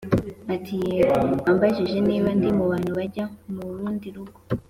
ati"yego 0.55 1.15
ambajije 1.51 1.97
Niba 2.07 2.29
ndimubantu 2.37 2.89
bajya 2.97 3.25
murundi 3.53 4.07
rugo 4.15 4.39